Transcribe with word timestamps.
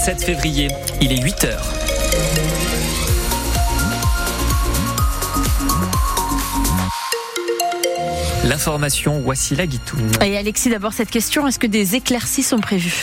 27 0.00 0.24
février. 0.24 0.68
Il 1.02 1.12
est 1.12 1.20
8 1.22 1.44
heures. 1.44 1.74
L'information, 8.44 9.20
voici 9.22 9.54
la 9.54 9.66
guitoune. 9.66 10.10
Et 10.24 10.38
Alexis, 10.38 10.70
d'abord 10.70 10.94
cette 10.94 11.10
question, 11.10 11.46
est-ce 11.46 11.58
que 11.58 11.66
des 11.66 11.96
éclaircies 11.96 12.42
sont 12.42 12.60
prévues? 12.60 12.94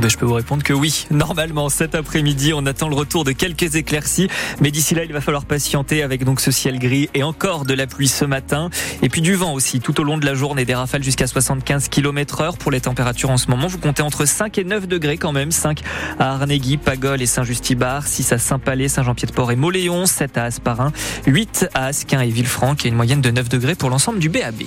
Ben, 0.00 0.08
je 0.08 0.16
peux 0.16 0.24
vous 0.24 0.34
répondre 0.34 0.62
que 0.62 0.72
oui. 0.72 1.06
Normalement, 1.10 1.68
cet 1.68 1.94
après-midi, 1.94 2.52
on 2.54 2.64
attend 2.64 2.88
le 2.88 2.94
retour 2.94 3.24
de 3.24 3.32
quelques 3.32 3.76
éclaircies. 3.76 4.28
Mais 4.60 4.70
d'ici 4.70 4.94
là, 4.94 5.04
il 5.04 5.12
va 5.12 5.20
falloir 5.20 5.44
patienter 5.44 6.02
avec 6.02 6.24
donc 6.24 6.40
ce 6.40 6.50
ciel 6.50 6.78
gris 6.78 7.10
et 7.12 7.22
encore 7.22 7.66
de 7.66 7.74
la 7.74 7.86
pluie 7.86 8.08
ce 8.08 8.24
matin. 8.24 8.70
Et 9.02 9.10
puis 9.10 9.20
du 9.20 9.34
vent 9.34 9.52
aussi 9.52 9.80
tout 9.80 10.00
au 10.00 10.04
long 10.04 10.16
de 10.16 10.24
la 10.24 10.34
journée. 10.34 10.64
Des 10.64 10.74
rafales 10.74 11.02
jusqu'à 11.02 11.26
75 11.26 11.88
km 11.88 12.40
heure 12.40 12.56
pour 12.56 12.70
les 12.70 12.80
températures 12.80 13.30
en 13.30 13.36
ce 13.36 13.50
moment. 13.50 13.66
Vous 13.66 13.78
comptez 13.78 14.02
entre 14.02 14.24
5 14.24 14.56
et 14.56 14.64
9 14.64 14.88
degrés 14.88 15.18
quand 15.18 15.32
même. 15.32 15.50
5 15.50 15.82
à 16.18 16.32
Arnegui, 16.32 16.78
Pagol 16.78 17.20
et 17.20 17.26
Saint-Justibard. 17.26 18.06
6 18.06 18.32
à 18.32 18.38
Saint-Palais, 18.38 18.88
Saint-Jean-Pied-de-Port 18.88 19.52
et 19.52 19.56
Moléon. 19.56 20.06
7 20.06 20.38
à 20.38 20.44
Asparin. 20.44 20.92
8 21.26 21.68
à 21.74 21.86
Asquin 21.86 22.20
et 22.22 22.30
Villefranc. 22.30 22.74
Et 22.84 22.88
une 22.88 22.96
moyenne 22.96 23.20
de 23.20 23.30
9 23.30 23.50
degrés 23.50 23.74
pour 23.74 23.90
l'ensemble 23.90 24.18
du 24.18 24.30
BAB. 24.30 24.62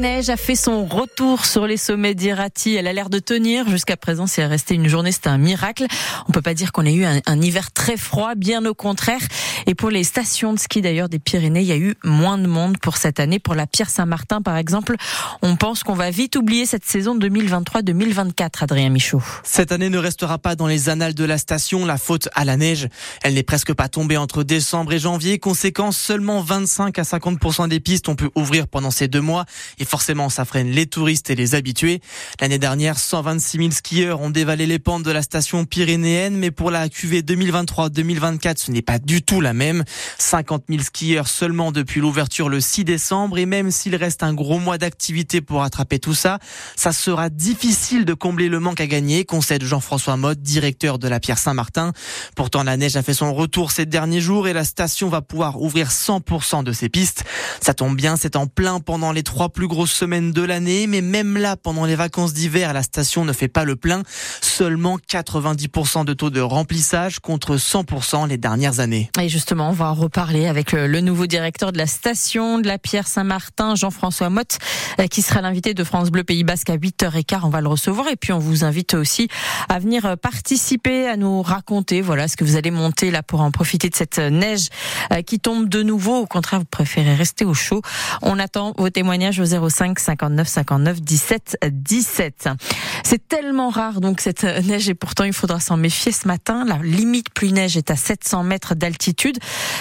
Neige 0.00 0.30
a 0.30 0.38
fait 0.38 0.56
son 0.56 0.86
retour 0.86 1.44
sur 1.44 1.66
les 1.66 1.76
sommets 1.76 2.14
d'Irati. 2.14 2.74
Elle 2.74 2.86
a 2.86 2.92
l'air 2.94 3.10
de 3.10 3.18
tenir. 3.18 3.68
Jusqu'à 3.68 3.98
présent, 3.98 4.24
elle 4.38 4.46
restait 4.46 4.74
une 4.74 4.88
journée, 4.88 5.12
c'était 5.12 5.28
un 5.28 5.36
miracle. 5.36 5.84
On 6.26 6.32
peut 6.32 6.40
pas 6.40 6.54
dire 6.54 6.72
qu'on 6.72 6.86
ait 6.86 6.94
eu 6.94 7.04
un, 7.04 7.20
un, 7.26 7.40
hiver 7.42 7.70
très 7.70 7.98
froid, 7.98 8.34
bien 8.34 8.64
au 8.64 8.72
contraire. 8.72 9.20
Et 9.66 9.74
pour 9.74 9.90
les 9.90 10.02
stations 10.02 10.54
de 10.54 10.58
ski 10.58 10.80
d'ailleurs 10.80 11.10
des 11.10 11.18
Pyrénées, 11.18 11.60
il 11.60 11.66
y 11.66 11.72
a 11.72 11.76
eu 11.76 11.96
moins 12.02 12.38
de 12.38 12.46
monde 12.46 12.78
pour 12.78 12.96
cette 12.96 13.20
année. 13.20 13.38
Pour 13.38 13.54
la 13.54 13.66
Pierre 13.66 13.90
Saint-Martin, 13.90 14.40
par 14.40 14.56
exemple, 14.56 14.96
on 15.42 15.56
pense 15.56 15.82
qu'on 15.82 15.92
va 15.92 16.10
vite 16.10 16.34
oublier 16.34 16.64
cette 16.64 16.86
saison 16.86 17.18
2023-2024, 17.18 18.62
Adrien 18.62 18.88
Michaud. 18.88 19.22
Cette 19.44 19.70
année 19.70 19.90
ne 19.90 19.98
restera 19.98 20.38
pas 20.38 20.56
dans 20.56 20.66
les 20.66 20.88
annales 20.88 21.14
de 21.14 21.24
la 21.24 21.36
station, 21.36 21.84
la 21.84 21.98
faute 21.98 22.30
à 22.34 22.46
la 22.46 22.56
neige. 22.56 22.88
Elle 23.22 23.34
n'est 23.34 23.42
presque 23.42 23.74
pas 23.74 23.88
tombée 23.88 24.16
entre 24.16 24.44
décembre 24.44 24.94
et 24.94 24.98
janvier. 24.98 25.38
Conséquence, 25.38 25.98
seulement 25.98 26.40
25 26.40 26.98
à 26.98 27.02
50% 27.02 27.68
des 27.68 27.80
pistes 27.80 28.08
ont 28.08 28.16
pu 28.16 28.30
ouvrir 28.34 28.66
pendant 28.66 28.90
ces 28.90 29.06
deux 29.06 29.20
mois. 29.20 29.44
Forcément, 29.90 30.28
ça 30.28 30.44
freine 30.44 30.70
les 30.70 30.86
touristes 30.86 31.30
et 31.30 31.34
les 31.34 31.56
habitués. 31.56 32.00
L'année 32.40 32.60
dernière, 32.60 32.96
126 32.96 33.58
000 33.58 33.70
skieurs 33.72 34.20
ont 34.20 34.30
dévalé 34.30 34.66
les 34.66 34.78
pentes 34.78 35.02
de 35.02 35.10
la 35.10 35.20
station 35.20 35.64
pyrénéenne, 35.64 36.36
mais 36.36 36.52
pour 36.52 36.70
la 36.70 36.88
QV 36.88 37.22
2023-2024, 37.22 38.58
ce 38.58 38.70
n'est 38.70 38.82
pas 38.82 39.00
du 39.00 39.22
tout 39.22 39.40
la 39.40 39.52
même. 39.52 39.82
50 40.18 40.66
000 40.68 40.82
skieurs 40.82 41.26
seulement 41.26 41.72
depuis 41.72 42.00
l'ouverture 42.00 42.48
le 42.48 42.60
6 42.60 42.84
décembre, 42.84 43.38
et 43.38 43.46
même 43.46 43.72
s'il 43.72 43.96
reste 43.96 44.22
un 44.22 44.32
gros 44.32 44.60
mois 44.60 44.78
d'activité 44.78 45.40
pour 45.40 45.64
attraper 45.64 45.98
tout 45.98 46.14
ça, 46.14 46.38
ça 46.76 46.92
sera 46.92 47.28
difficile 47.28 48.04
de 48.04 48.14
combler 48.14 48.48
le 48.48 48.60
manque 48.60 48.80
à 48.80 48.86
gagner, 48.86 49.24
concède 49.24 49.64
Jean-François 49.64 50.16
Mode, 50.16 50.40
directeur 50.40 51.00
de 51.00 51.08
la 51.08 51.18
Pierre 51.18 51.38
Saint-Martin. 51.38 51.92
Pourtant, 52.36 52.62
la 52.62 52.76
neige 52.76 52.94
a 52.94 53.02
fait 53.02 53.14
son 53.14 53.34
retour 53.34 53.72
ces 53.72 53.86
derniers 53.86 54.20
jours 54.20 54.46
et 54.46 54.52
la 54.52 54.64
station 54.64 55.08
va 55.08 55.20
pouvoir 55.20 55.60
ouvrir 55.60 55.88
100% 55.88 56.62
de 56.62 56.70
ses 56.72 56.88
pistes. 56.88 57.24
Ça 57.60 57.74
tombe 57.74 57.96
bien, 57.96 58.14
c'est 58.14 58.36
en 58.36 58.46
plein 58.46 58.78
pendant 58.78 59.10
les 59.10 59.24
trois 59.24 59.48
plus 59.48 59.66
grosses 59.80 59.92
semaines 59.92 60.32
de 60.32 60.42
l'année, 60.42 60.86
mais 60.86 61.00
même 61.00 61.38
là, 61.38 61.56
pendant 61.56 61.86
les 61.86 61.94
vacances 61.94 62.34
d'hiver, 62.34 62.74
la 62.74 62.82
station 62.82 63.24
ne 63.24 63.32
fait 63.32 63.48
pas 63.48 63.64
le 63.64 63.76
plein. 63.76 64.02
Seulement 64.42 64.98
90% 64.98 66.04
de 66.04 66.12
taux 66.12 66.28
de 66.28 66.42
remplissage 66.42 67.18
contre 67.18 67.56
100% 67.56 68.28
les 68.28 68.36
dernières 68.36 68.80
années. 68.80 69.08
Et 69.18 69.30
justement, 69.30 69.70
on 69.70 69.72
va 69.72 69.86
en 69.86 69.94
reparler 69.94 70.48
avec 70.48 70.72
le 70.72 71.00
nouveau 71.00 71.24
directeur 71.24 71.72
de 71.72 71.78
la 71.78 71.86
station 71.86 72.58
de 72.58 72.66
la 72.66 72.76
Pierre 72.76 73.08
Saint-Martin, 73.08 73.74
Jean-François 73.74 74.28
Motte, 74.28 74.58
euh, 75.00 75.06
qui 75.06 75.22
sera 75.22 75.40
l'invité 75.40 75.72
de 75.72 75.82
France 75.82 76.10
Bleu 76.10 76.24
Pays 76.24 76.44
Basque 76.44 76.68
à 76.68 76.76
8h15. 76.76 77.40
On 77.44 77.48
va 77.48 77.62
le 77.62 77.68
recevoir 77.68 78.08
et 78.08 78.16
puis 78.16 78.34
on 78.34 78.38
vous 78.38 78.64
invite 78.64 78.92
aussi 78.92 79.28
à 79.70 79.78
venir 79.78 80.18
participer, 80.18 81.08
à 81.08 81.16
nous 81.16 81.40
raconter, 81.40 82.02
voilà, 82.02 82.28
ce 82.28 82.36
que 82.36 82.44
vous 82.44 82.56
allez 82.56 82.70
monter 82.70 83.10
là 83.10 83.22
pour 83.22 83.40
en 83.40 83.50
profiter 83.50 83.88
de 83.88 83.96
cette 83.96 84.18
neige 84.18 84.68
euh, 85.10 85.22
qui 85.22 85.40
tombe 85.40 85.70
de 85.70 85.82
nouveau. 85.82 86.18
Au 86.18 86.26
contraire, 86.26 86.58
vous 86.60 86.66
préférez 86.66 87.14
rester 87.14 87.46
au 87.46 87.54
chaud. 87.54 87.80
On 88.20 88.38
attend 88.38 88.74
vos 88.76 88.90
témoignages 88.90 89.40
au 89.40 89.54
05 89.68 89.98
59 89.98 90.44
59 90.44 91.04
17 91.06 91.56
17. 91.60 92.56
C'est 93.04 93.26
tellement 93.28 93.70
rare 93.70 94.00
donc 94.00 94.20
cette 94.20 94.44
neige 94.44 94.88
et 94.88 94.94
pourtant 94.94 95.24
il 95.24 95.32
faudra 95.32 95.60
s'en 95.60 95.76
méfier 95.76 96.12
ce 96.12 96.28
matin. 96.28 96.64
La 96.64 96.78
limite 96.78 97.30
pluie 97.30 97.52
neige 97.52 97.76
est 97.76 97.90
à 97.90 97.96
700 97.96 98.44
mètres 98.44 98.74
d'altitude. 98.74 99.38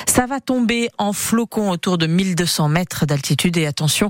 Ça 0.08 0.26
va 0.26 0.40
tomber 0.40 0.90
en 0.98 1.14
flocons 1.14 1.70
autour 1.70 1.98
de 1.98 2.08
1200 2.08 2.70
mètres 2.70 3.06
d'altitude 3.06 3.58
et 3.58 3.66
attention 3.66 4.10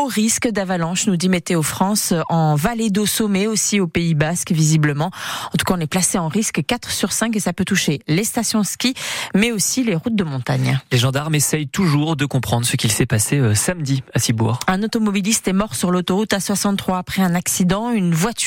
au 0.00 0.06
risque 0.06 0.48
d'avalanche, 0.48 1.06
nous 1.06 1.16
dit 1.16 1.28
Météo 1.28 1.62
France, 1.62 2.14
en 2.28 2.54
vallée 2.54 2.90
d'eau 2.90 3.06
sommet 3.06 3.46
aussi 3.46 3.80
au 3.80 3.86
Pays 3.86 4.14
Basque 4.14 4.52
visiblement. 4.52 5.10
En 5.52 5.56
tout 5.56 5.64
cas, 5.64 5.74
on 5.76 5.80
est 5.80 5.86
placé 5.86 6.18
en 6.18 6.28
risque 6.28 6.64
4 6.64 6.90
sur 6.90 7.12
5 7.12 7.36
et 7.36 7.40
ça 7.40 7.52
peut 7.52 7.64
toucher 7.64 8.00
les 8.08 8.24
stations 8.24 8.62
ski 8.62 8.94
mais 9.34 9.52
aussi 9.52 9.84
les 9.84 9.94
routes 9.94 10.16
de 10.16 10.24
montagne. 10.24 10.78
Les 10.92 10.98
gendarmes 10.98 11.34
essayent 11.34 11.68
toujours 11.68 12.16
de 12.16 12.24
comprendre 12.24 12.66
ce 12.66 12.76
qu'il 12.76 12.92
s'est 12.92 13.06
passé 13.06 13.38
euh, 13.38 13.54
samedi 13.54 14.02
à 14.14 14.18
Cibourg. 14.18 14.60
Un 14.66 14.82
automobiliste 14.82 15.48
est 15.48 15.52
mort 15.52 15.74
sur 15.74 15.90
l'autoroute 15.90 16.32
A63 16.32 16.98
après 16.98 17.22
un 17.22 17.34
accident. 17.34 17.90
Une 17.90 18.14
voiture 18.14 18.45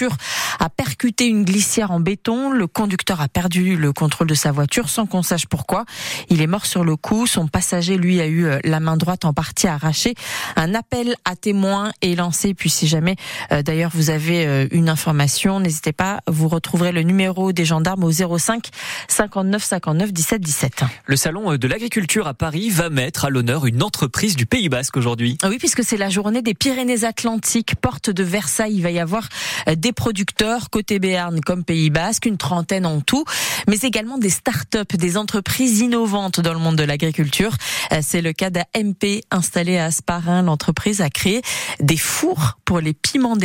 a 0.59 0.69
percuté 0.69 1.27
une 1.27 1.43
glissière 1.43 1.91
en 1.91 1.99
béton. 1.99 2.51
Le 2.51 2.67
conducteur 2.67 3.21
a 3.21 3.27
perdu 3.27 3.75
le 3.75 3.93
contrôle 3.93 4.27
de 4.27 4.33
sa 4.33 4.51
voiture 4.51 4.89
sans 4.89 5.05
qu'on 5.05 5.23
sache 5.23 5.45
pourquoi. 5.47 5.85
Il 6.29 6.41
est 6.41 6.47
mort 6.47 6.65
sur 6.65 6.83
le 6.83 6.95
coup. 6.95 7.27
Son 7.27 7.47
passager, 7.47 7.97
lui, 7.97 8.21
a 8.21 8.27
eu 8.27 8.45
euh, 8.45 8.59
la 8.63 8.79
main 8.79 8.97
droite 8.97 9.25
en 9.25 9.33
partie 9.33 9.67
arrachée. 9.67 10.15
Un 10.55 10.75
appel 10.75 11.15
à 11.25 11.35
témoins 11.35 11.91
est 12.01 12.15
lancé. 12.15 12.53
Puis 12.53 12.69
si 12.69 12.87
jamais, 12.87 13.15
euh, 13.51 13.61
d'ailleurs, 13.61 13.91
vous 13.93 14.09
avez 14.09 14.45
euh, 14.45 14.67
une 14.71 14.89
information, 14.89 15.59
n'hésitez 15.59 15.93
pas. 15.93 16.21
Vous 16.27 16.47
retrouverez 16.47 16.91
le 16.91 17.01
numéro 17.01 17.51
des 17.51 17.66
gendarmes 17.66 18.03
au 18.03 18.11
05 18.11 18.67
59 19.07 19.63
59 19.63 20.13
17 20.13 20.41
17. 20.41 20.83
Le 21.05 21.16
salon 21.16 21.55
de 21.55 21.67
l'agriculture 21.67 22.27
à 22.27 22.33
Paris 22.33 22.69
va 22.69 22.89
mettre 22.89 23.25
à 23.25 23.29
l'honneur 23.29 23.66
une 23.66 23.83
entreprise 23.83 24.35
du 24.35 24.45
Pays 24.45 24.69
Basque 24.69 24.97
aujourd'hui. 24.97 25.37
Oui, 25.43 25.57
puisque 25.57 25.83
c'est 25.83 25.97
la 25.97 26.09
journée 26.09 26.41
des 26.41 26.53
Pyrénées-Atlantiques, 26.53 27.75
porte 27.75 28.09
de 28.09 28.23
Versailles. 28.23 28.75
Il 28.75 28.83
va 28.83 28.91
y 28.91 28.99
avoir 28.99 29.27
des 29.75 29.88
producteurs 29.94 30.69
côté 30.69 31.00
Béarn 31.00 31.41
comme 31.41 31.63
Pays 31.63 31.89
Basque, 31.89 32.25
une 32.25 32.38
trentaine 32.38 32.85
en 32.85 33.01
tout, 33.01 33.25
mais 33.67 33.77
également 33.77 34.17
des 34.17 34.29
start-up, 34.29 34.95
des 34.95 35.17
entreprises 35.17 35.79
innovantes 35.79 36.39
dans 36.39 36.53
le 36.53 36.59
monde 36.59 36.75
de 36.75 36.83
l'agriculture. 36.83 37.55
C'est 38.01 38.22
le 38.22 38.33
cas 38.33 38.49
d'AMP 38.49 39.22
installé 39.31 39.78
à 39.78 39.85
Asparin. 39.85 40.44
L'entreprise 40.44 41.01
a 41.01 41.09
créé 41.09 41.41
des 41.79 41.97
fours 41.97 42.57
pour 42.66 42.79
les 42.79 42.94
piments 42.94 43.35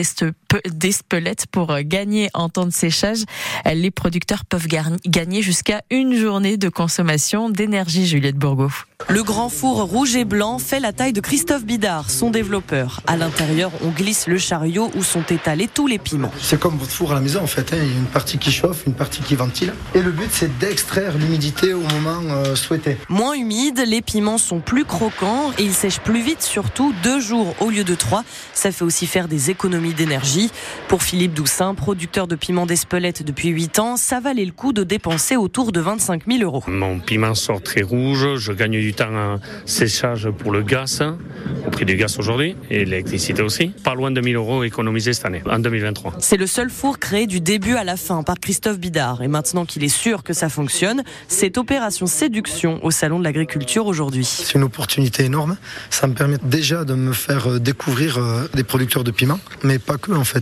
d'Espelette 0.66 1.46
pour 1.50 1.76
gagner 1.80 2.30
en 2.34 2.48
temps 2.48 2.66
de 2.66 2.72
séchage. 2.72 3.24
Les 3.72 3.90
producteurs 3.90 4.44
peuvent 4.44 4.68
gagner 4.68 5.42
jusqu'à 5.42 5.82
une 5.90 6.14
journée 6.16 6.56
de 6.56 6.68
consommation 6.68 7.50
d'énergie, 7.50 8.06
Juliette 8.06 8.36
Bourgo. 8.36 8.70
Le 9.08 9.22
grand 9.22 9.50
four 9.50 9.82
rouge 9.82 10.16
et 10.16 10.24
blanc 10.24 10.58
fait 10.58 10.80
la 10.80 10.92
taille 10.92 11.12
de 11.12 11.20
Christophe 11.20 11.64
Bidard, 11.64 12.10
son 12.10 12.30
développeur. 12.30 13.02
À 13.06 13.16
l'intérieur, 13.16 13.70
on 13.82 13.90
glisse 13.90 14.26
le 14.26 14.38
chariot 14.38 14.90
où 14.94 15.02
sont 15.02 15.24
étalés 15.24 15.68
tous 15.68 15.86
les 15.86 15.98
piments. 15.98 16.30
C'est 16.40 16.58
comme 16.58 16.78
votre 16.78 16.90
four 16.90 17.12
à 17.12 17.14
la 17.14 17.20
maison 17.20 17.42
en 17.42 17.46
fait. 17.46 17.72
Hein. 17.72 17.76
Il 17.82 17.92
y 17.92 17.94
a 17.94 17.98
une 17.98 18.06
partie 18.06 18.38
qui 18.38 18.50
chauffe, 18.50 18.86
une 18.86 18.94
partie 18.94 19.20
qui 19.20 19.34
ventile. 19.34 19.74
Et 19.94 20.00
le 20.00 20.10
but, 20.10 20.30
c'est 20.30 20.58
d'extraire 20.58 21.18
l'humidité 21.18 21.74
au 21.74 21.80
moment 21.80 22.22
euh, 22.30 22.54
souhaité. 22.54 22.96
Moins 23.10 23.34
humide, 23.34 23.84
les 23.86 24.00
piments 24.00 24.38
sont 24.38 24.60
plus 24.60 24.86
croquants 24.86 25.52
et 25.58 25.64
ils 25.64 25.74
sèchent 25.74 26.00
plus 26.00 26.22
vite, 26.22 26.42
surtout 26.42 26.94
deux 27.02 27.20
jours 27.20 27.54
au 27.60 27.68
lieu 27.68 27.84
de 27.84 27.94
trois. 27.94 28.24
Ça 28.54 28.72
fait 28.72 28.84
aussi 28.84 29.06
faire 29.06 29.28
des 29.28 29.50
économies 29.50 29.94
d'énergie. 29.94 30.43
Pour 30.88 31.02
Philippe 31.02 31.34
Doussin, 31.34 31.74
producteur 31.74 32.26
de 32.26 32.36
piments 32.36 32.66
d'Espelette 32.66 33.22
depuis 33.22 33.48
8 33.48 33.78
ans, 33.78 33.96
ça 33.96 34.20
valait 34.20 34.44
le 34.44 34.52
coup 34.52 34.72
de 34.72 34.82
dépenser 34.82 35.36
autour 35.36 35.72
de 35.72 35.80
25 35.80 36.22
000 36.26 36.42
euros. 36.42 36.62
Mon 36.66 36.98
piment 36.98 37.34
sort 37.34 37.62
très 37.62 37.82
rouge, 37.82 38.36
je 38.36 38.52
gagne 38.52 38.80
du 38.80 38.94
temps 38.94 39.14
en 39.14 39.38
séchage 39.66 40.28
pour 40.30 40.52
le 40.52 40.62
gaz, 40.62 41.02
au 41.66 41.70
prix 41.70 41.84
du 41.84 41.96
gaz 41.96 42.18
aujourd'hui, 42.18 42.56
et 42.70 42.84
l'électricité 42.84 43.42
aussi. 43.42 43.68
Pas 43.68 43.94
loin 43.94 44.10
de 44.10 44.20
1000 44.20 44.36
euros 44.36 44.64
économisés 44.64 45.12
cette 45.12 45.26
année, 45.26 45.42
en 45.48 45.58
2023. 45.58 46.14
C'est 46.18 46.36
le 46.36 46.46
seul 46.46 46.70
four 46.70 46.98
créé 46.98 47.26
du 47.26 47.40
début 47.40 47.74
à 47.74 47.84
la 47.84 47.96
fin 47.96 48.22
par 48.22 48.38
Christophe 48.40 48.78
Bidard. 48.78 49.22
Et 49.22 49.28
maintenant 49.28 49.64
qu'il 49.64 49.84
est 49.84 49.88
sûr 49.88 50.22
que 50.22 50.32
ça 50.32 50.48
fonctionne, 50.48 51.02
c'est 51.28 51.58
opération 51.58 52.06
séduction 52.06 52.84
au 52.84 52.90
Salon 52.90 53.18
de 53.18 53.24
l'Agriculture 53.24 53.86
aujourd'hui. 53.86 54.24
C'est 54.24 54.54
une 54.54 54.64
opportunité 54.64 55.24
énorme. 55.24 55.56
Ça 55.90 56.06
me 56.06 56.14
permet 56.14 56.38
déjà 56.42 56.84
de 56.84 56.94
me 56.94 57.12
faire 57.12 57.60
découvrir 57.60 58.18
des 58.54 58.64
producteurs 58.64 59.04
de 59.04 59.10
piments, 59.10 59.40
mais 59.62 59.78
pas 59.78 59.96
que 59.96 60.12
en 60.12 60.24
fait, 60.24 60.33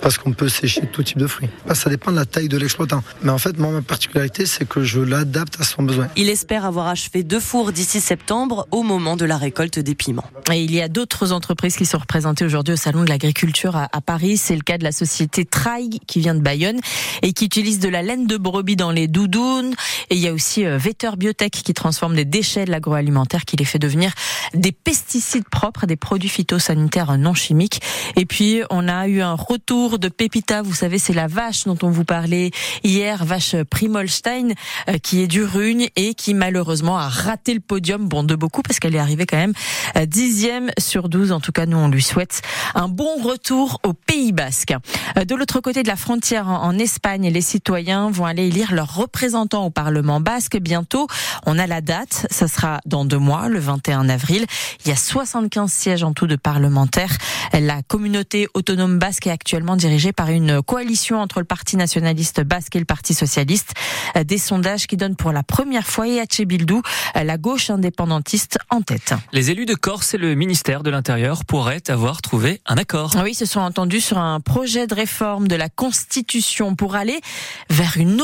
parce 0.00 0.18
qu'on 0.18 0.32
peut 0.32 0.48
sécher 0.48 0.82
tout 0.92 1.02
type 1.02 1.18
de 1.18 1.26
fruits. 1.26 1.48
Ça 1.74 1.90
dépend 1.90 2.10
de 2.10 2.16
la 2.16 2.26
taille 2.26 2.48
de 2.48 2.56
l'exploitant. 2.56 3.02
Mais 3.22 3.30
en 3.30 3.38
fait, 3.38 3.58
moi, 3.58 3.70
ma 3.70 3.82
particularité, 3.82 4.46
c'est 4.46 4.68
que 4.68 4.82
je 4.82 5.00
l'adapte 5.00 5.60
à 5.60 5.64
son 5.64 5.82
besoin. 5.82 6.08
Il 6.16 6.28
espère 6.28 6.64
avoir 6.64 6.88
achevé 6.88 7.22
deux 7.22 7.40
fours 7.40 7.72
d'ici 7.72 8.00
septembre 8.00 8.66
au 8.70 8.82
moment 8.82 9.16
de 9.16 9.24
la 9.24 9.36
récolte 9.36 9.78
des 9.78 9.94
piments. 9.94 10.24
Et 10.52 10.62
il 10.62 10.74
y 10.74 10.80
a 10.80 10.88
d'autres 10.88 11.32
entreprises 11.32 11.76
qui 11.76 11.86
sont 11.86 11.98
représentés 11.98 12.44
aujourd'hui 12.44 12.74
au 12.74 12.76
Salon 12.76 13.04
de 13.04 13.08
l'Agriculture 13.08 13.76
à, 13.76 13.88
Paris. 14.00 14.36
C'est 14.36 14.54
le 14.54 14.62
cas 14.62 14.78
de 14.78 14.84
la 14.84 14.92
société 14.92 15.44
Traig 15.44 15.98
qui 16.06 16.20
vient 16.20 16.34
de 16.34 16.40
Bayonne 16.40 16.80
et 17.22 17.32
qui 17.32 17.44
utilise 17.44 17.78
de 17.78 17.88
la 17.88 18.02
laine 18.02 18.26
de 18.26 18.36
brebis 18.36 18.76
dans 18.76 18.90
les 18.90 19.08
doudounes. 19.08 19.74
Et 20.10 20.16
il 20.16 20.20
y 20.20 20.28
a 20.28 20.32
aussi 20.32 20.64
euh, 20.64 20.78
Vetter 20.78 21.10
Biotech 21.16 21.52
qui 21.52 21.74
transforme 21.74 22.14
des 22.14 22.24
déchets 22.24 22.64
de 22.64 22.70
l'agroalimentaire, 22.70 23.44
qui 23.44 23.56
les 23.56 23.64
fait 23.64 23.78
devenir 23.78 24.12
des 24.54 24.72
pesticides 24.72 25.48
propres, 25.48 25.86
des 25.86 25.96
produits 25.96 26.28
phytosanitaires 26.28 27.16
non 27.18 27.34
chimiques. 27.34 27.80
Et 28.16 28.26
puis, 28.26 28.62
on 28.70 28.88
a 28.88 29.06
eu 29.06 29.20
un 29.20 29.34
retour 29.48 29.98
de 29.98 30.08
Pépita. 30.08 30.62
Vous 30.62 30.74
savez, 30.74 30.98
c'est 30.98 31.12
la 31.12 31.26
vache 31.26 31.64
dont 31.64 31.78
on 31.82 31.90
vous 31.90 32.04
parlait 32.04 32.50
hier, 32.84 33.24
vache 33.24 33.56
Primolstein, 33.70 34.50
euh, 34.88 34.98
qui 34.98 35.22
est 35.22 35.26
du 35.26 35.44
Rugne 35.44 35.88
et 35.96 36.14
qui 36.14 36.34
malheureusement 36.34 36.98
a 36.98 37.08
raté 37.08 37.54
le 37.54 37.60
podium. 37.60 38.08
Bon, 38.08 38.22
de 38.22 38.34
beaucoup 38.34 38.62
parce 38.62 38.78
qu'elle 38.78 38.94
est 38.94 39.00
arrivée 39.00 39.26
quand 39.26 39.36
même 39.36 39.52
euh, 39.96 40.06
dixième 40.06 40.70
sur 40.78 41.08
12. 41.08 41.32
En 41.32 41.40
tout 41.40 41.52
cas, 41.52 41.66
nous, 41.66 41.76
on 41.76 41.88
lui 41.88 42.02
souhaite 42.02 42.42
un 42.74 42.88
bon 42.88 43.22
retour 43.22 43.80
au 43.84 43.92
Pays 43.92 44.32
Basque. 44.32 44.74
Euh, 45.16 45.24
de 45.24 45.34
l'autre 45.34 45.60
côté 45.60 45.82
de 45.82 45.88
la 45.88 45.96
frontière, 45.96 46.48
en 46.48 46.78
Espagne, 46.78 47.28
les 47.30 47.40
citoyens 47.40 48.10
vont 48.10 48.26
aller 48.26 48.48
élire 48.48 48.72
leurs 48.72 48.94
représentants 48.94 49.64
au 49.66 49.70
Parlement 49.70 50.20
basque 50.20 50.58
bientôt. 50.58 51.06
On 51.46 51.58
a 51.58 51.66
la 51.66 51.80
date, 51.80 52.26
ça 52.30 52.48
sera 52.48 52.80
dans 52.86 53.04
deux 53.04 53.18
mois, 53.18 53.48
le 53.48 53.58
21 53.58 54.08
avril. 54.08 54.46
Il 54.84 54.88
y 54.88 54.92
a 54.92 54.96
75 54.96 55.70
sièges 55.70 56.02
en 56.02 56.12
tout 56.12 56.26
de 56.26 56.36
parlementaires. 56.36 57.16
La 57.52 57.82
communauté 57.82 58.48
autonome 58.54 58.98
basque 58.98 59.19
est 59.28 59.32
actuellement 59.32 59.76
dirigée 59.76 60.12
par 60.12 60.30
une 60.30 60.62
coalition 60.62 61.20
entre 61.20 61.40
le 61.40 61.44
Parti 61.44 61.76
nationaliste 61.76 62.40
basque 62.42 62.76
et 62.76 62.78
le 62.78 62.84
Parti 62.84 63.14
socialiste. 63.14 63.72
Euh, 64.16 64.24
des 64.24 64.38
sondages 64.38 64.86
qui 64.86 64.96
donnent 64.96 65.16
pour 65.16 65.32
la 65.32 65.42
première 65.42 65.86
fois 65.86 66.06
Eache 66.06 66.42
Bildou, 66.42 66.82
la 67.14 67.36
gauche 67.36 67.70
indépendantiste, 67.70 68.58
en 68.70 68.82
tête. 68.82 69.14
Les 69.32 69.50
élus 69.50 69.66
de 69.66 69.74
Corse 69.74 70.14
et 70.14 70.18
le 70.18 70.34
ministère 70.34 70.82
de 70.82 70.90
l'Intérieur 70.90 71.44
pourraient 71.44 71.90
avoir 71.90 72.22
trouvé 72.22 72.60
un 72.66 72.76
accord. 72.76 73.14
Oui, 73.22 73.34
se 73.34 73.46
sont 73.46 73.60
entendus 73.60 74.00
sur 74.00 74.18
un 74.18 74.40
projet 74.40 74.86
de 74.86 74.94
réforme 74.94 75.48
de 75.48 75.56
la 75.56 75.68
Constitution 75.68 76.74
pour 76.74 76.94
aller 76.94 77.20
vers 77.68 77.96
une, 77.96 78.22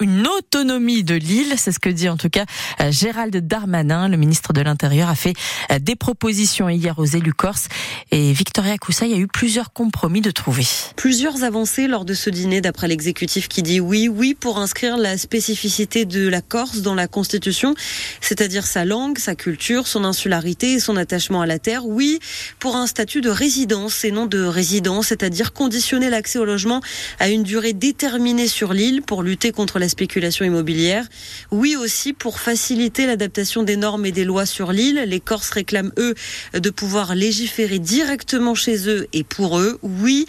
une 0.00 0.26
autonomie 0.26 1.04
de 1.04 1.14
l'île. 1.14 1.54
C'est 1.56 1.72
ce 1.72 1.78
que 1.78 1.88
dit 1.88 2.08
en 2.08 2.16
tout 2.16 2.30
cas 2.30 2.44
euh, 2.80 2.90
Gérald 2.90 3.36
Darmanin, 3.36 4.08
le 4.08 4.16
ministre 4.16 4.52
de 4.52 4.60
l'Intérieur, 4.60 5.08
a 5.08 5.14
fait 5.14 5.34
euh, 5.70 5.78
des 5.78 5.96
propositions 5.96 6.68
hier 6.68 6.98
aux 6.98 7.04
élus 7.04 7.34
corses 7.34 7.68
et 8.10 8.32
Victoria 8.32 8.78
Koussaï 8.78 9.12
a 9.12 9.16
eu 9.16 9.26
plusieurs 9.26 9.72
compromis 9.72 10.20
de 10.20 10.29
trouver. 10.32 10.66
Plusieurs 10.96 11.44
avancées 11.44 11.86
lors 11.86 12.04
de 12.04 12.14
ce 12.14 12.30
dîner 12.30 12.60
d'après 12.60 12.88
l'exécutif 12.88 13.48
qui 13.48 13.62
dit 13.62 13.80
oui, 13.80 14.08
oui 14.08 14.34
pour 14.34 14.58
inscrire 14.58 14.96
la 14.96 15.18
spécificité 15.18 16.04
de 16.04 16.28
la 16.28 16.40
Corse 16.40 16.82
dans 16.82 16.94
la 16.94 17.08
Constitution, 17.08 17.74
c'est-à-dire 18.20 18.66
sa 18.66 18.84
langue, 18.84 19.18
sa 19.18 19.34
culture, 19.34 19.86
son 19.86 20.04
insularité 20.04 20.74
et 20.74 20.80
son 20.80 20.96
attachement 20.96 21.40
à 21.40 21.46
la 21.46 21.58
terre. 21.58 21.86
Oui 21.86 22.18
pour 22.58 22.76
un 22.76 22.86
statut 22.86 23.20
de 23.20 23.30
résidence 23.30 24.04
et 24.04 24.10
non 24.10 24.26
de 24.26 24.42
résidence, 24.42 25.08
c'est-à-dire 25.08 25.52
conditionner 25.52 26.10
l'accès 26.10 26.38
au 26.38 26.44
logement 26.44 26.80
à 27.18 27.28
une 27.28 27.42
durée 27.42 27.72
déterminée 27.72 28.48
sur 28.48 28.72
l'île 28.72 29.02
pour 29.02 29.22
lutter 29.22 29.52
contre 29.52 29.78
la 29.78 29.88
spéculation 29.88 30.44
immobilière. 30.44 31.06
Oui 31.50 31.76
aussi 31.76 32.12
pour 32.12 32.40
faciliter 32.40 33.06
l'adaptation 33.06 33.62
des 33.62 33.76
normes 33.76 34.06
et 34.06 34.12
des 34.12 34.24
lois 34.24 34.46
sur 34.46 34.72
l'île. 34.72 35.04
Les 35.06 35.20
Corses 35.20 35.50
réclament, 35.50 35.92
eux, 35.98 36.14
de 36.54 36.70
pouvoir 36.70 37.14
légiférer 37.14 37.78
directement 37.78 38.54
chez 38.54 38.88
eux 38.88 39.08
et 39.12 39.24
pour 39.24 39.58
eux. 39.58 39.78
Oui 39.82 40.19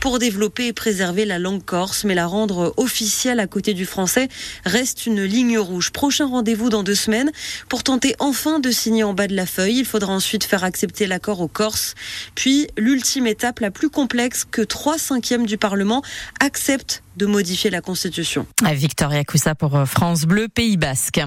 pour 0.00 0.18
développer 0.18 0.66
et 0.66 0.72
préserver 0.72 1.24
la 1.24 1.38
langue 1.38 1.64
corse, 1.64 2.04
mais 2.04 2.14
la 2.14 2.26
rendre 2.26 2.74
officielle 2.76 3.40
à 3.40 3.46
côté 3.46 3.74
du 3.74 3.86
français 3.86 4.28
reste 4.64 5.06
une 5.06 5.22
ligne 5.22 5.58
rouge. 5.58 5.90
Prochain 5.90 6.26
rendez-vous 6.26 6.70
dans 6.70 6.82
deux 6.82 6.94
semaines 6.94 7.30
pour 7.68 7.82
tenter 7.82 8.14
enfin 8.18 8.60
de 8.60 8.70
signer 8.70 9.04
en 9.04 9.14
bas 9.14 9.26
de 9.26 9.36
la 9.36 9.46
feuille. 9.46 9.78
Il 9.78 9.84
faudra 9.84 10.12
ensuite 10.12 10.44
faire 10.44 10.64
accepter 10.64 11.06
l'accord 11.06 11.40
aux 11.40 11.48
Corses. 11.48 11.94
Puis 12.34 12.66
l'ultime 12.76 13.26
étape 13.26 13.60
la 13.60 13.70
plus 13.70 13.90
complexe 13.90 14.44
que 14.50 14.62
trois 14.62 14.98
cinquièmes 14.98 15.46
du 15.46 15.58
Parlement 15.58 16.02
acceptent 16.40 17.02
de 17.16 17.26
modifier 17.26 17.70
la 17.70 17.80
Constitution. 17.80 18.46
Victoria 18.72 19.24
Coussa 19.24 19.54
pour 19.54 19.76
euh, 19.76 19.84
France 19.84 20.24
Bleu, 20.24 20.48
Pays 20.48 20.76
Basque. 20.76 21.20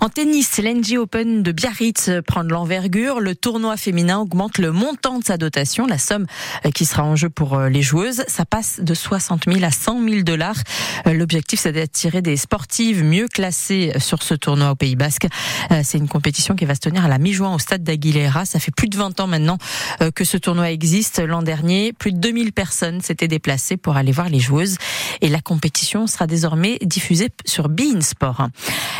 En 0.00 0.08
tennis, 0.08 0.58
l'NG 0.58 0.98
Open 0.98 1.42
de 1.42 1.52
Biarritz 1.52 2.10
prend 2.26 2.44
de 2.44 2.50
l'envergure. 2.50 3.20
Le 3.20 3.34
tournoi 3.34 3.76
féminin 3.76 4.18
augmente 4.18 4.58
le 4.58 4.72
montant 4.72 5.18
de 5.18 5.24
sa 5.24 5.36
dotation, 5.36 5.86
la 5.86 5.98
somme 5.98 6.26
euh, 6.66 6.70
qui 6.70 6.84
sera 6.84 7.04
en 7.04 7.16
jeu 7.16 7.30
pour 7.30 7.54
euh, 7.54 7.68
les 7.68 7.82
joueuses. 7.82 8.24
Ça 8.26 8.44
passe 8.44 8.80
de 8.80 8.94
60 8.94 9.44
000 9.46 9.64
à 9.64 9.70
100 9.70 10.02
000 10.08 10.22
dollars. 10.22 10.56
L'objectif, 11.06 11.60
c'est 11.60 11.72
d'attirer 11.72 12.22
des 12.22 12.36
sportives 12.36 13.04
mieux 13.04 13.28
classées 13.28 13.92
sur 13.98 14.22
ce 14.22 14.34
tournoi 14.34 14.70
au 14.70 14.74
Pays 14.74 14.96
Basque. 14.96 15.26
C'est 15.82 15.98
une 15.98 16.08
compétition 16.08 16.54
qui 16.54 16.64
va 16.64 16.74
se 16.74 16.80
tenir 16.80 17.04
à 17.04 17.08
la 17.08 17.18
mi-juin 17.18 17.54
au 17.54 17.58
stade 17.58 17.82
d'Aguilera. 17.82 18.44
Ça 18.44 18.58
fait 18.58 18.72
plus 18.74 18.88
de 18.88 18.96
20 18.96 19.20
ans 19.20 19.26
maintenant 19.26 19.58
que 20.14 20.24
ce 20.24 20.36
tournoi 20.36 20.70
existe. 20.70 21.20
L'an 21.20 21.42
dernier, 21.42 21.92
plus 21.92 22.12
de 22.12 22.18
2000 22.18 22.52
personnes 22.52 23.00
s'étaient 23.00 23.28
déplacées 23.28 23.76
pour 23.76 23.96
aller 23.96 24.12
voir 24.12 24.28
les 24.28 24.40
joueuses. 24.40 24.76
La 25.28 25.40
compétition 25.40 26.06
sera 26.06 26.26
désormais 26.26 26.78
diffusée 26.82 27.28
sur 27.44 27.68
Bein 27.68 28.00
Sport. 28.00 28.48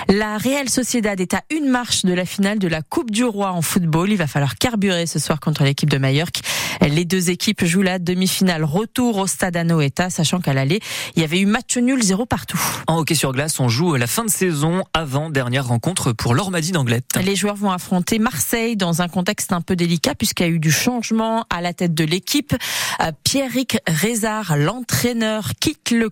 La 0.09 0.39
Real 0.39 0.69
Sociedad 0.69 1.21
est 1.21 1.35
à 1.35 1.43
une 1.51 1.69
marche 1.69 2.05
de 2.05 2.13
la 2.13 2.25
finale 2.25 2.59
de 2.59 2.69
la 2.69 2.83
Coupe 2.83 3.11
du 3.11 3.25
Roi 3.25 3.53
en 3.53 3.63
football. 3.63 4.11
Il 4.11 4.17
va 4.17 4.27
falloir 4.27 4.57
carburer 4.57 5.07
ce 5.07 5.19
soir 5.19 5.41
contre 5.41 5.65
l'équipe 5.65 5.91
de 5.91 5.99
Mallorca. 5.99 6.41
Les 6.81 7.05
deux 7.05 7.31
équipes 7.31 7.65
jouent 7.65 7.83
la 7.83 7.99
demi-finale 7.99 8.65
retour 8.65 9.19
au 9.19 9.27
stade 9.27 9.57
Anoeta, 9.57 10.11
sachant 10.11 10.41
qu'à 10.41 10.53
l'aller, 10.53 10.81
il 11.17 11.23
y 11.23 11.25
avait 11.25 11.41
eu 11.41 11.47
match 11.47 11.77
nul 11.77 12.03
zéro 12.03 12.27
partout. 12.27 12.61
En 12.87 12.99
hockey 12.99 13.15
sur 13.15 13.33
glace, 13.33 13.59
on 13.61 13.69
joue 13.69 13.97
la 13.97 14.07
fin 14.07 14.25
de 14.25 14.31
saison 14.31 14.85
avant 14.95 15.31
dernière 15.31 15.67
rencontre 15.67 16.13
pour 16.13 16.35
l'Ormadie 16.35 16.73
d'Anglette. 16.73 17.19
Les 17.23 17.37
joueurs 17.37 17.57
vont 17.57 17.71
affronter 17.71 18.19
Marseille 18.19 18.77
dans 18.77 19.03
un 19.03 19.09
contexte 19.09 19.53
un 19.53 19.61
peu 19.61 19.77
délicat 19.77 20.15
puisqu'il 20.15 20.43
y 20.45 20.47
a 20.47 20.51
eu 20.51 20.59
du 20.59 20.71
changement 20.71 21.45
à 21.51 21.61
la 21.61 21.73
tête 21.73 21.95
de 21.95 22.05
l'équipe. 22.05 22.55
Euh, 23.01 23.13
Pierrick 23.25 23.79
Rézard, 23.87 24.57
l'entraîneur, 24.57 25.51
quitte 25.61 25.91
le 25.91 26.11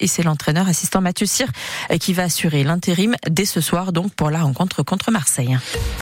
et 0.00 0.06
c'est 0.06 0.22
l'entraîneur 0.22 0.68
assistant 0.68 1.00
Mathieu 1.00 1.26
Cyr 1.26 1.48
euh, 1.90 1.98
qui 1.98 2.12
va 2.12 2.24
assurer 2.24 2.64
l'intérim 2.64 3.14
dès 3.28 3.46
ce 3.46 3.60
soir 3.60 3.92
donc 3.92 4.12
pour 4.14 4.30
la 4.30 4.40
rencontre 4.40 4.82
contre 4.82 5.10
Marseille. 5.10 5.56